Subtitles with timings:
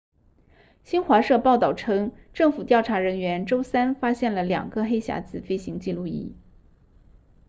[0.83, 6.35] 新华社报道称政府调查人员周三发现了两个黑匣子飞行记录仪